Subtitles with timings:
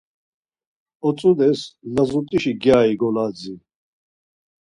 [1.07, 1.59] Otzudes
[1.95, 3.59] lazut̆işi gyari goladzin.